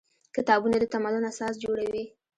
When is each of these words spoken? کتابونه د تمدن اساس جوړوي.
کتابونه 0.35 0.75
د 0.79 0.85
تمدن 0.93 1.23
اساس 1.31 1.53
جوړوي. 1.63 2.05